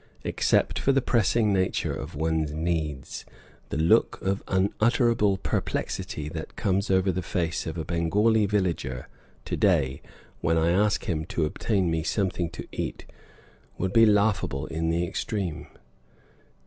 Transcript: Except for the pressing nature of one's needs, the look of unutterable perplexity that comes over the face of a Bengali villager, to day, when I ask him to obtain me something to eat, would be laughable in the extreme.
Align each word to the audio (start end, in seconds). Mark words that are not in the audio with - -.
Except 0.23 0.79
for 0.79 0.91
the 0.91 0.99
pressing 1.03 1.53
nature 1.53 1.93
of 1.93 2.15
one's 2.15 2.53
needs, 2.53 3.23
the 3.69 3.77
look 3.77 4.19
of 4.23 4.41
unutterable 4.47 5.37
perplexity 5.37 6.27
that 6.29 6.55
comes 6.55 6.89
over 6.89 7.11
the 7.11 7.21
face 7.21 7.67
of 7.67 7.77
a 7.77 7.85
Bengali 7.85 8.47
villager, 8.47 9.07
to 9.45 9.55
day, 9.55 10.01
when 10.39 10.57
I 10.57 10.71
ask 10.71 11.05
him 11.05 11.23
to 11.25 11.45
obtain 11.45 11.91
me 11.91 12.01
something 12.01 12.49
to 12.49 12.67
eat, 12.71 13.05
would 13.77 13.93
be 13.93 14.07
laughable 14.07 14.65
in 14.65 14.89
the 14.89 15.05
extreme. 15.05 15.67